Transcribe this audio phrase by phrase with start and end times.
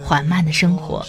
[0.00, 1.04] 缓慢的生活，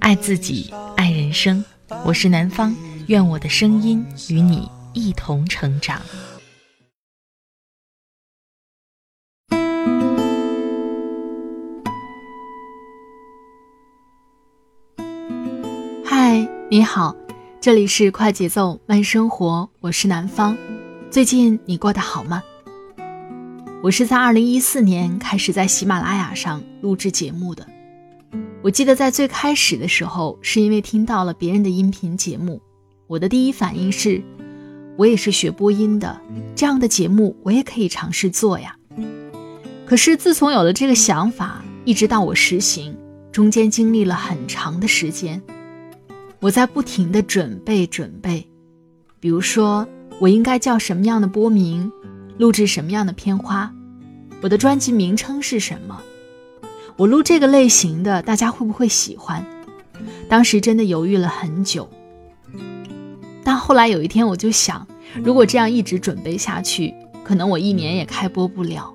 [0.00, 1.64] 爱自己，爱人生。
[2.04, 2.74] 我是南方，
[3.06, 6.00] 愿我的声音与你一同成长。
[16.04, 17.16] 嗨，你好，
[17.60, 20.56] 这里是快节奏慢生活，我是南方。
[21.10, 22.42] 最近你过得好吗？
[23.82, 27.66] 我是在二零一四年开始在喜马拉雅上录制节目的。
[28.66, 32.60] 我记得在最开始的时候，是因为听到了别人的音频节目，
[33.06, 34.20] 我的第一反应是，
[34.96, 36.20] 我也是学播音的，
[36.56, 38.76] 这样的节目我也可以尝试做呀。
[39.86, 42.96] 可是自从有了这个想法，一直到我实行，
[43.30, 45.40] 中间经历了很长的时间，
[46.40, 48.44] 我在不停的准备准备，
[49.20, 49.86] 比如说
[50.18, 51.88] 我应该叫什么样的播名，
[52.36, 53.72] 录制什么样的片花，
[54.40, 56.02] 我的专辑名称是什么。
[56.96, 59.44] 我录这个类型的，大家会不会喜欢？
[60.28, 61.88] 当时真的犹豫了很久，
[63.44, 64.86] 但后来有一天我就想，
[65.22, 68.94] 如果这样一直准备下去，可能我一年也开播不了。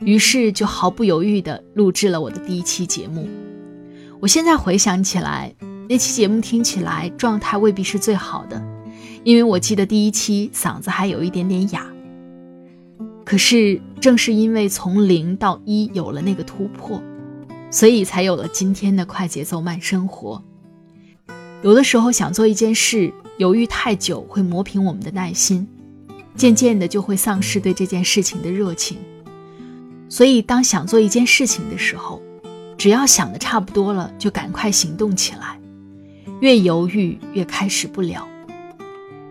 [0.00, 3.28] 于是就毫不犹豫地录制了我的第一期节目。
[4.20, 5.54] 我现在回想起来，
[5.88, 8.60] 那期节目听起来状态未必是最好的，
[9.22, 11.86] 因为我记得第一期嗓子还有一点点哑。
[13.24, 17.00] 可是正是因为从零到一有了那个突破。
[17.72, 20.40] 所以才有了今天的快节奏慢生活。
[21.62, 25.66] 有的时候想做一件事，犹豫太久会磨平我们的耐心，
[26.36, 28.98] 渐渐的就会丧失对这件事情的热情。
[30.08, 32.20] 所以当想做一件事情的时候，
[32.76, 35.58] 只要想的差不多了，就赶快行动起来。
[36.40, 38.28] 越犹豫越开始不了。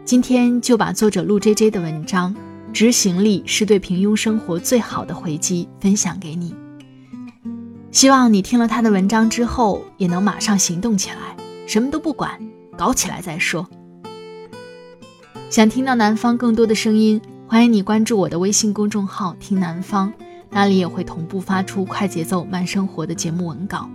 [0.03, 2.33] 今天就把作者陆 J J 的文章
[2.73, 6.55] 《执行力是对平庸生活最好的回击》分享给你。
[7.91, 11.35] 希望你听了他的文章之后，也能马上行动起来，
[11.67, 12.39] 什么都不管，
[12.77, 13.67] 搞起来再说。
[15.49, 20.11] 想听到南方更多的声音，欢迎你关注我的微信公众号“听南方”，
[20.49, 23.89] 那里也会同步发出快节奏慢生活的节目文稿。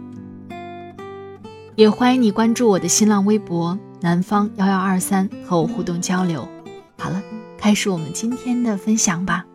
[1.75, 6.47] 也欢迎你关注我的新浪微博“南方幺幺二三”，和我互动交流。
[6.99, 7.23] 好了，
[7.57, 9.47] 开始我们今天的分享吧。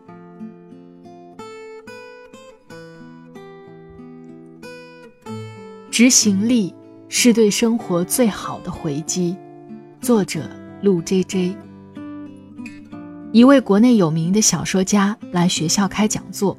[5.92, 6.74] 执行力
[7.10, 9.36] 是对生活最好的回击。
[10.00, 10.48] 作者
[10.80, 11.54] 陆 J J。
[13.30, 16.56] 一位国内有名的小说家来学校开讲座。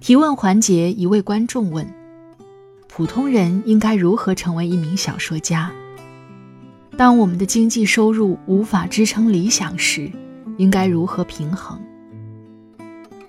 [0.00, 1.86] 提问环节，一位观众问
[2.88, 5.70] ：“普通人应该如何成为一名小说家？
[6.96, 10.10] 当我们的经济收入无法支撑理想时，
[10.56, 11.78] 应该如何平衡？”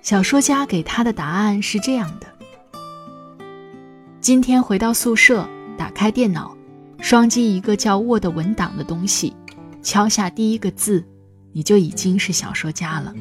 [0.00, 2.26] 小说家给他的答案是这样的。
[4.20, 6.54] 今天回到宿舍，打开电脑，
[7.00, 9.32] 双击一个叫 Word 文档的东西，
[9.80, 11.04] 敲下第一个字，
[11.52, 13.14] 你就已经是小说家了。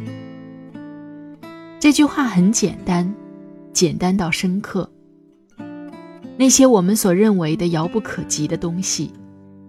[1.79, 3.13] 这句话很简单，
[3.71, 4.89] 简单到深刻。
[6.35, 9.13] 那些我们所认为的遥不可及的东西，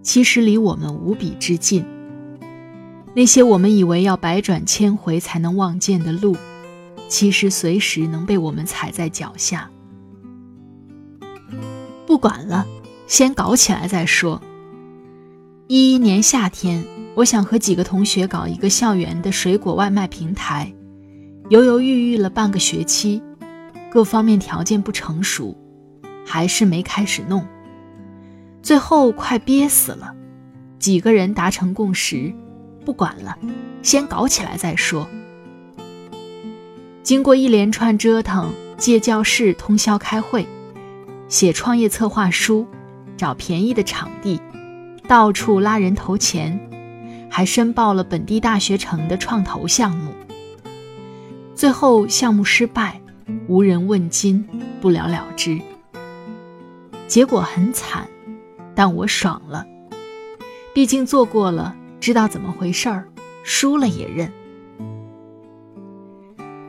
[0.01, 1.85] 其实离我们无比之近。
[3.15, 6.35] 那些我们以为要百转千回才能望见的路，
[7.07, 9.69] 其实随时能被我们踩在脚下。
[12.09, 12.65] 不管了，
[13.05, 14.41] 先搞起来再说。
[15.67, 16.83] 一一年夏天，
[17.13, 20.73] 我想和几个同学搞一个校园的水果外卖平台，
[21.49, 23.21] 犹犹豫豫了半个学期，
[23.91, 25.55] 各方面条件不成熟，
[26.25, 27.45] 还是没开始弄。
[28.63, 30.11] 最后快憋死了，
[30.79, 32.33] 几个人达成共识，
[32.83, 33.37] 不管了，
[33.83, 35.07] 先搞起来再说。
[37.03, 40.47] 经过一连串折腾，借教室通宵开会。
[41.29, 42.65] 写创业策划书，
[43.15, 44.41] 找便宜的场地，
[45.07, 46.59] 到处拉人投钱，
[47.29, 50.11] 还申报了本地大学城的创投项目。
[51.53, 52.99] 最后项目失败，
[53.47, 54.43] 无人问津，
[54.81, 55.61] 不了了之。
[57.07, 58.07] 结果很惨，
[58.73, 59.63] 但我爽了，
[60.73, 63.07] 毕竟做过了，知道怎么回事儿，
[63.43, 64.31] 输了也认。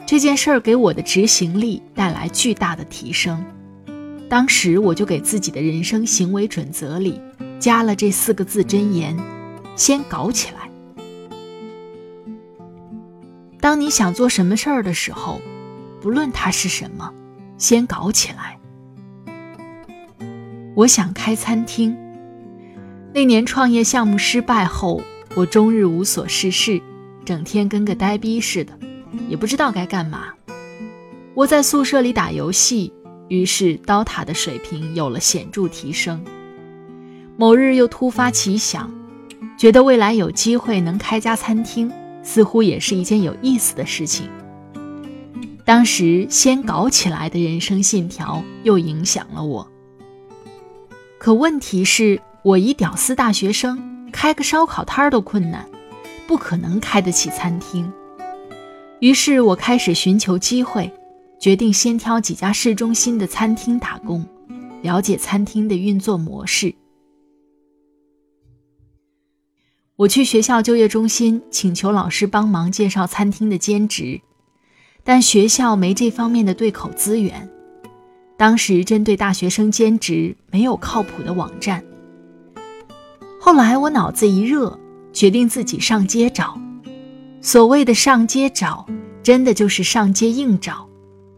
[0.04, 3.42] 这件事儿给我的执行力带来巨大的提升。
[4.30, 7.20] 当时我就给自己的人生行为准则里
[7.58, 9.16] 加了这四个字真言：
[9.74, 10.70] 先搞起来。
[13.60, 15.40] 当你想做什么事儿的时候，
[16.00, 17.12] 不论它是什么，
[17.58, 18.56] 先搞起来。
[20.76, 21.96] 我想开餐厅。
[23.12, 25.02] 那年创业项目失败后，
[25.34, 26.80] 我终日无所事事，
[27.24, 28.72] 整天跟个呆逼似的，
[29.28, 30.28] 也不知道该干嘛。
[31.34, 32.92] 窝在宿舍里打游戏，
[33.30, 36.22] 于是刀塔的水平有了显著提升。
[37.38, 38.92] 某日又突发奇想，
[39.56, 41.90] 觉得未来有机会能开家餐厅。
[42.22, 44.28] 似乎也是一件有意思的事情。
[45.64, 49.66] 当时先搞起来的人生信条又影响了我。
[51.18, 55.66] 可问题是，我一屌丝大学生，开个烧烤摊都困难，
[56.26, 57.90] 不可能开得起餐厅。
[58.98, 60.92] 于是我开始寻求机会，
[61.40, 64.22] 决定先挑几家市中心的餐厅打工，
[64.82, 66.74] 了解餐厅的运作模式。
[69.96, 74.20] 我去学校就业中心请求老师帮忙介绍餐厅的兼职，
[75.02, 77.48] 但学校没这方面的对口资源。
[78.36, 81.82] 当时针对大学生兼职没有靠谱的网站。
[83.40, 84.78] 后来我脑子一热，
[85.10, 86.60] 决定自己上街找。
[87.40, 88.86] 所谓的上街找，
[89.22, 90.88] 真的就是上街硬找，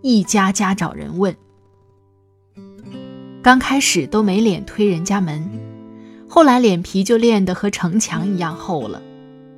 [0.03, 1.35] 一家家找人问。
[3.41, 5.49] 刚开始都没脸推人家门。
[6.29, 9.01] 后来脸皮就练得和城墙一样厚了。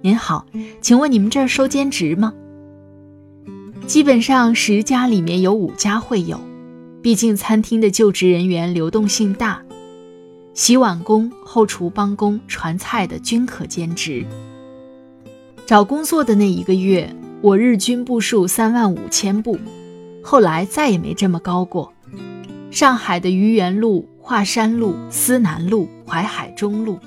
[0.03, 0.47] 您好，
[0.81, 2.35] 请问你们这儿收兼职吗？
[3.87, 6.41] 基本上十家里面有五家会有，
[7.01, 9.63] 毕竟餐厅的就职人员流动性大，
[10.53, 14.27] 洗碗工、后厨帮工、传菜的均可兼职。
[15.65, 19.59] 找工作的那一个月，我日均步数三万五千步，
[20.25, 21.93] 后来再也没这么高过。
[22.73, 24.09] 上海的愚园路。
[24.27, 26.99] 华山路、思南路、淮海中路，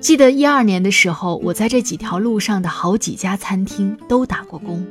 [0.00, 4.82] 记得一二年的时候，我在这几条路上的好几家餐厅都打过工，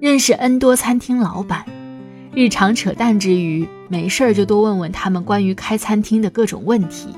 [0.00, 1.66] 认识 N 多餐厅老板。
[2.32, 7.08] 日常扯淡之余，没事儿就多问问他们关于开餐厅的各种问题。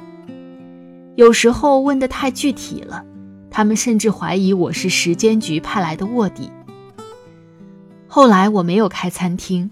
[1.15, 3.05] 有时候问得太具体了，
[3.49, 6.51] 他们甚至怀疑我是时间局派来的卧底。
[8.17, 9.71] 后来我没有开餐厅。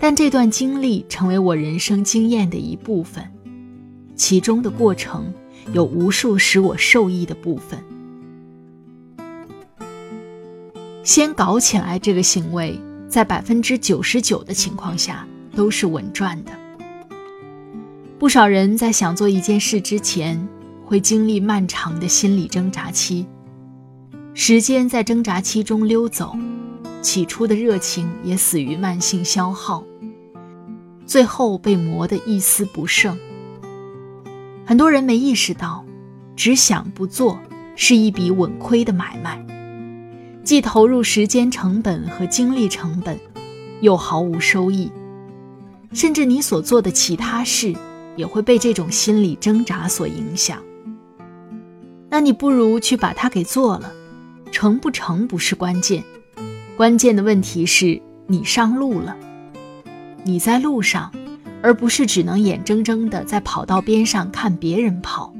[0.00, 3.22] 但这段经历成为我人生经验的一部分，
[4.16, 5.30] 其中的过程
[5.74, 7.78] 有无数使我受益的部分。
[11.04, 12.80] 先搞起来这个行为，
[13.10, 16.52] 在百分之九十九的情况下都是稳赚的。
[18.18, 20.48] 不少人在想做一件事之前，
[20.86, 23.26] 会经历漫长的心理挣扎期，
[24.32, 26.34] 时间在挣扎期中溜走，
[27.02, 29.84] 起初的热情也死于慢性消耗。
[31.04, 33.18] 最后被磨得一丝不剩。
[34.64, 35.84] 很多人没意识到，
[36.36, 37.38] 只想不做
[37.76, 39.44] 是一笔稳亏的买卖，
[40.44, 43.18] 既投入时间成本和精力成本，
[43.80, 44.90] 又毫无收益，
[45.92, 47.74] 甚至你所做的其他事
[48.16, 50.62] 也会被这种心理挣扎所影响。
[52.08, 53.92] 那你不如去把它给做了，
[54.52, 56.04] 成不成不是关键，
[56.82, 59.16] 关键的问题是你上路了。
[60.24, 61.12] 你在路上，
[61.62, 65.32] 而不是只能眼睁睁地在跑道边上看别人跑。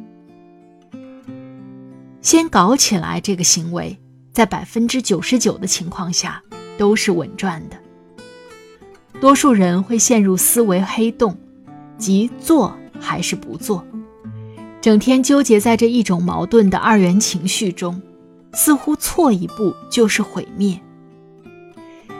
[2.20, 3.98] 先搞起来这个行为，
[4.30, 6.40] 在百分之九十九的情况下
[6.78, 7.76] 都是稳赚的。
[9.20, 11.36] 多数人会陷入思维黑洞，
[11.98, 13.84] 即做还是不做，
[14.80, 18.00] 整天纠结在这一种矛盾的二元情绪中，
[18.52, 20.80] 似乎错一步就是毁灭。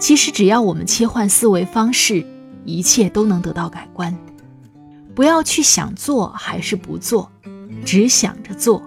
[0.03, 2.27] 其实，只要我们切换思维方式。
[2.65, 4.17] 一切都能得到改观。
[5.15, 7.31] 不要去想做还是不做，
[7.85, 8.83] 只想着做。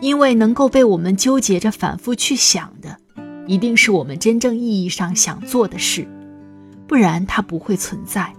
[0.00, 2.98] 因为能够被我们纠结着反复去想的，
[3.46, 6.06] 一定是我们真正意义上想做的事，
[6.86, 8.34] 不然它不会存在。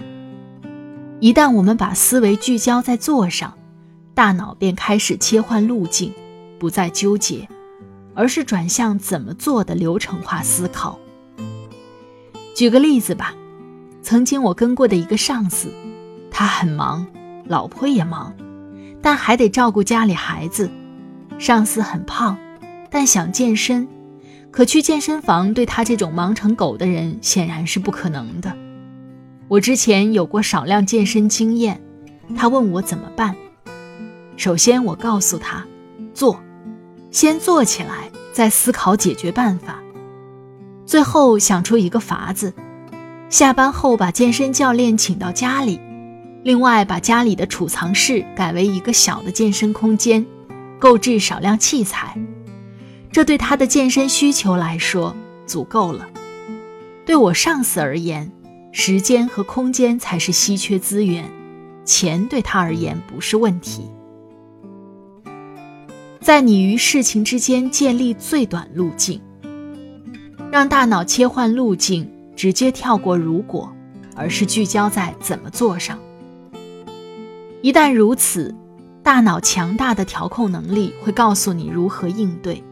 [1.19, 3.57] 一旦我们把思维聚焦在做上，
[4.13, 6.13] 大脑便开始切换路径，
[6.59, 7.47] 不再纠结，
[8.13, 10.99] 而是转向怎么做的流程化思考。
[12.55, 13.35] 举个例子吧。
[14.01, 15.69] 曾经我跟过的一个上司，
[16.31, 17.05] 他很忙，
[17.45, 18.33] 老婆也忙，
[19.01, 20.71] 但还得照顾家里孩子。
[21.37, 22.37] 上司很胖，
[22.89, 23.85] 但想健身，
[24.51, 28.55] 可去健身房对他这种忙成狗的人显然是不可能的。
[29.49, 31.81] 我之前有过少量健身经验，
[32.37, 33.35] 他问我怎么办。
[34.37, 35.65] 首先我告诉他，
[36.13, 36.39] 做，
[37.11, 39.81] 先做起来，再思考解决办法，
[40.85, 42.53] 最后想出一个法子。
[43.29, 45.79] 下班后把健身教练请到家里，
[46.43, 50.25] 另外，把家里的储藏室改为一个小的健身空间，
[50.77, 52.15] 购置少量器材，
[53.11, 55.15] 这对他的健身需求来说
[55.47, 56.07] 足够了。
[57.03, 58.31] 对我上司而言，
[58.71, 61.25] 时间和空间才是稀缺资源，
[61.83, 63.89] 钱对他而言不是问题。
[66.21, 69.21] 在你与事情之间建立最短路径，
[70.55, 73.69] 让大脑切换路径，直接跳过如果，
[74.15, 75.99] 而是聚焦在怎么做上。
[77.61, 78.55] 一旦如此，
[79.03, 82.63] 大脑强大的调控能力会告诉你如何应对。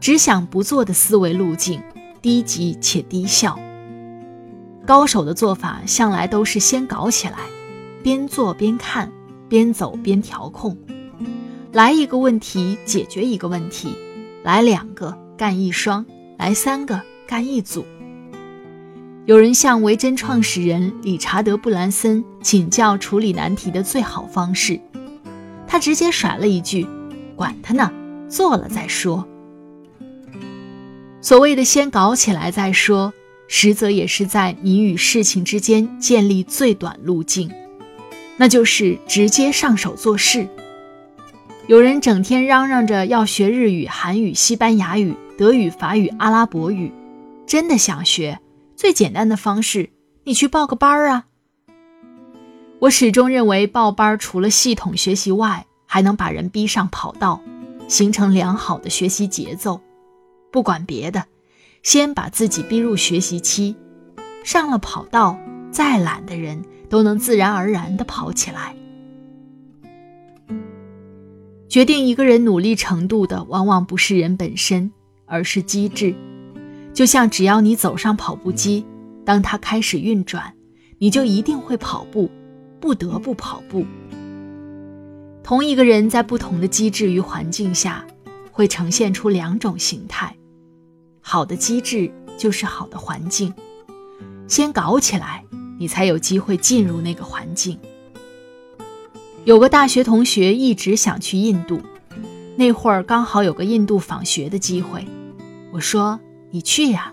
[0.00, 1.80] 只想不做的思维路径，
[2.20, 3.56] 低级且低效。
[4.84, 7.38] 高手的做法向来都是先搞起来，
[8.02, 9.12] 边做边看，
[9.48, 10.76] 边走边调控。
[11.70, 13.94] 来一个问题解决一个问题，
[14.42, 16.04] 来两个干一双，
[16.38, 17.84] 来三个干一组。
[19.24, 24.80] 有人向维珍创始人理查德·布兰森请教处理难题的最好方式，
[25.66, 26.86] 他直接甩了一句
[27.34, 27.90] ：“管他呢，
[28.28, 29.26] 做了再说。”
[31.20, 33.12] 所谓的“先搞起来再说”，
[33.48, 37.50] 实则也是在你与事情之间建立最短路径，
[38.36, 40.46] 那就是直接上手做事。
[41.66, 46.90] 有人整天嚷嚷着要学日语、韩语、西班牙语、德语、法语、阿拉伯语，
[47.46, 48.40] 真的想学？
[48.74, 49.90] 最简单的方式，
[50.24, 51.26] 你去报个班儿啊！
[52.78, 57.42] 我始终认为，报班除了系统学习外，还能把人逼上跑道，
[57.86, 59.80] 形成良好的学习节奏。
[60.50, 61.24] 不管别的，
[61.82, 63.76] 先把自己逼入学习期，
[64.42, 65.38] 上了跑道，
[65.70, 68.74] 再懒的人都能自然而然地跑起来。
[71.68, 74.92] 决定一个人努力程度的，往往不是人本身，
[75.26, 76.14] 而是机制。
[76.94, 78.86] 就像只要你走上跑步机，
[79.24, 80.54] 当它开始运转，
[80.98, 82.30] 你就一定会跑步，
[82.80, 83.84] 不得不跑步。
[85.42, 88.06] 同一个人在不同的机制与环境下，
[88.50, 90.34] 会呈现出两种形态。
[91.20, 93.52] 好的机制就是好的环境，
[94.48, 95.44] 先搞起来，
[95.78, 97.78] 你才有机会进入那个环境。
[99.44, 101.80] 有个大学同学一直想去印度，
[102.56, 105.06] 那会儿刚好有个印度访学的机会，
[105.76, 106.18] 我说。
[106.52, 107.12] 你去呀，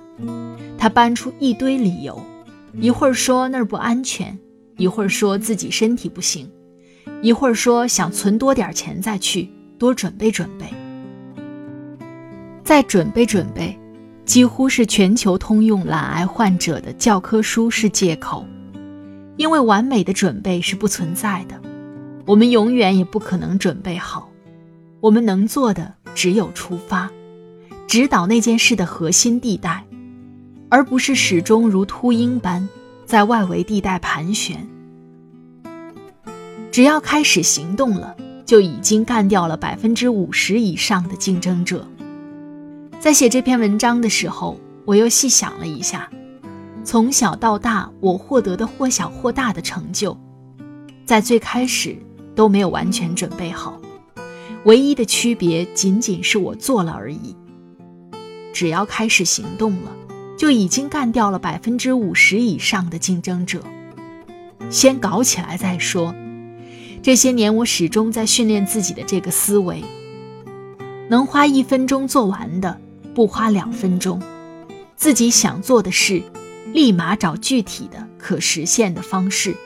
[0.77, 2.23] 他搬出一堆理由，
[2.75, 4.37] 一会儿说那儿不安全，
[4.77, 6.49] 一会儿说自己身体不行，
[7.21, 10.67] 一会儿说想存多点钱再去，多准备准备，
[12.63, 13.77] 再准备准备，
[14.23, 18.45] 几乎是全球通用懒癌患者的教科书式借口，
[19.35, 21.59] 因为完美的准备是不存在的，
[22.27, 24.29] 我们永远也不可能准备好，
[25.01, 27.11] 我们能做的只有出发。
[27.87, 29.85] 指导那件事的核心地带，
[30.69, 32.67] 而不是始终如秃鹰般
[33.05, 34.67] 在外围地带盘旋。
[36.71, 41.87] 只要开始行动了，就已经干掉了百分之五十以上的竞争者。
[42.99, 46.09] 在写这篇文章的时候，我又细想了一下，
[46.83, 50.17] 从小到大我获得的或小或大的成就，
[51.05, 51.95] 在最开始
[52.33, 53.79] 都没有完全准备好，
[54.63, 57.35] 唯一的区别仅仅是我做了而已。
[58.53, 59.91] 只要开始行动了，
[60.37, 63.61] 就已经干掉了百分之五十以上的竞争者。
[64.69, 66.15] 先搞起来再说。
[67.01, 69.83] 这些年，我始终在训练自己的这个思维：
[71.09, 72.79] 能花一分钟做完的，
[73.13, 74.19] 不花两分钟；
[74.95, 76.23] 自己想做的事，
[76.71, 79.57] 立马找具体的、可实现的方式。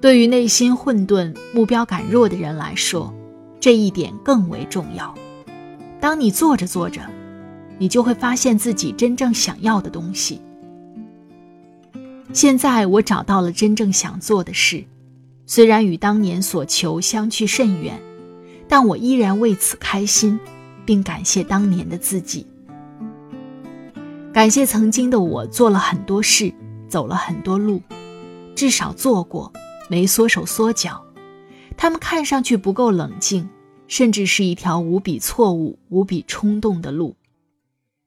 [0.00, 3.14] 对于内心混沌、目标感弱的人来说，
[3.60, 5.14] 这一点更为重要。
[6.00, 7.00] 当你做着做着，
[7.78, 10.40] 你就会发现自己真正想要的东西。
[12.32, 14.84] 现在我找到了真正想做的事，
[15.46, 17.98] 虽然与当年所求相去甚远，
[18.68, 20.38] 但我依然为此开心，
[20.84, 22.46] 并感谢当年的自己。
[24.30, 26.52] 感谢曾经的我做了很多事，
[26.86, 27.80] 走了很多路，
[28.54, 29.50] 至少做过，
[29.88, 31.02] 没缩手缩脚。
[31.76, 33.48] 他们看上去不够冷静，
[33.86, 37.16] 甚至是一条无比错误、无比冲动的路。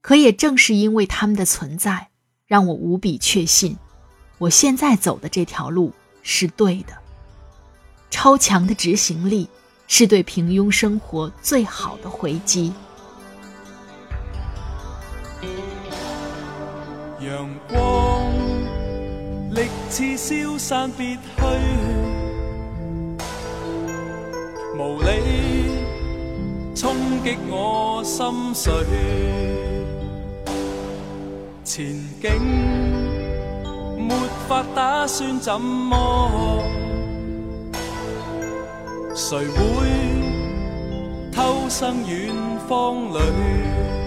[0.01, 2.09] 可也正是因为他们的存在，
[2.47, 3.77] 让我无比确信，
[4.39, 5.93] 我现在走的这条路
[6.23, 6.93] 是对的。
[8.09, 9.47] 超强的执行力
[9.87, 12.73] 是对平庸生活最好的回击。
[17.19, 18.31] 阳光
[19.51, 21.21] 力似消散别去，
[24.77, 25.85] 无理
[26.75, 29.60] 冲击我心碎。
[31.73, 31.85] 前
[32.21, 32.29] 景
[33.97, 34.13] 没
[34.45, 36.61] 法打算怎么
[39.15, 39.87] 谁会
[41.31, 42.35] 偷生远
[42.67, 44.00] 方里？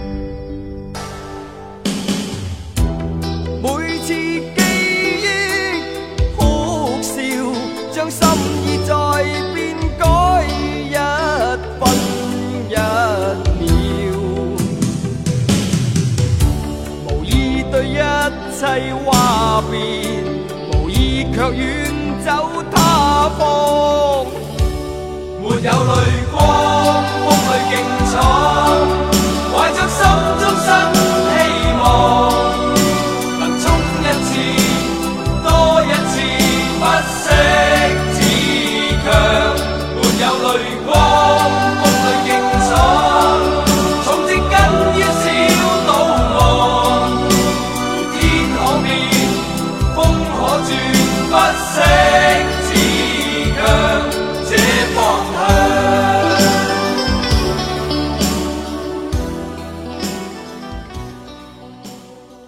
[19.05, 19.77] 话别，
[20.73, 21.93] 无意却远
[22.25, 22.29] 走
[22.71, 24.25] 他方。
[25.39, 25.93] 没有泪
[26.31, 26.39] 光，
[27.23, 27.73] 风里劲
[28.11, 28.15] 闯，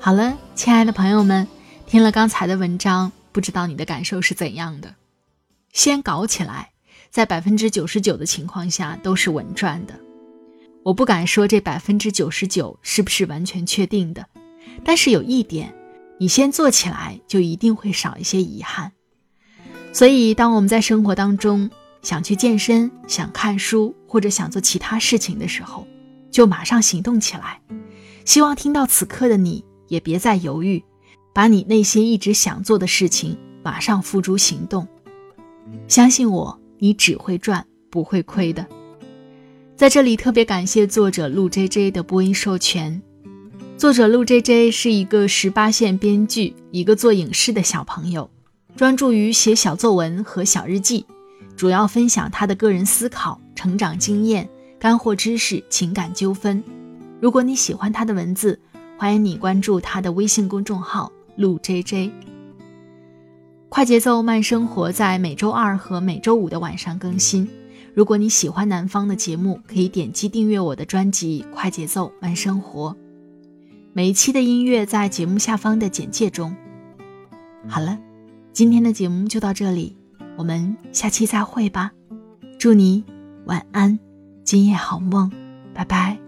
[0.07, 1.45] 好了，亲爱的朋友们，
[1.85, 4.95] 听了刚才的文章，不知道你的感受是怎样的？
[5.73, 6.69] 先搞起来，
[7.09, 9.99] 在百分之九十九的情况下都是稳赚的。
[10.83, 14.25] 我不敢说这百分之九十九是不是完全确定的，
[14.85, 15.75] 但是有一点，
[16.19, 18.93] 你先做起来，就一定会少一些遗憾。
[19.91, 21.69] 所以，当我们在生活当中
[22.01, 25.85] 想去健身、想看书或者想做其他事情的时候，
[26.31, 27.59] 就马上行动起来。
[28.23, 29.65] 希望听到此刻的你。
[29.88, 30.84] 也别再犹豫，
[31.34, 34.88] 把你内心一直想做的事情马上付诸行动。
[35.88, 38.65] 相信我，你只会赚不会亏的。
[39.75, 43.01] 在这里特别感谢作者陆 J J 的播音授权。
[43.77, 48.27] 作者陆 J J 是一个十八线编剧，一个做影视的小朋友，
[48.75, 51.06] 专注于写小作文和小日记，
[51.56, 56.64] 主要分享他的个人思考、成长经验、干货知识、情感纠纷。
[57.22, 58.59] 如果你喜欢他的文字，
[58.98, 62.12] 欢迎你关注他的微信公众号“陆 J J”。
[63.70, 67.48] 快节奏慢生活在每周二和每周五的晚上更新。
[67.94, 72.90] 如果你喜欢南方的节目，可以点击订阅我的专辑《快节奏慢生活》。
[73.94, 76.55] 每一期的音乐在节目下方的简介中。
[77.68, 78.00] 好了，
[78.51, 79.96] 今天的节目就到这里，
[80.38, 81.92] 我们下期再会吧。
[82.57, 83.03] 祝你
[83.46, 84.00] 晚安，
[84.44, 85.31] 今夜好梦，
[85.74, 86.26] 拜拜。